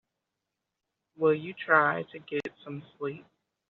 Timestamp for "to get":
2.11-2.51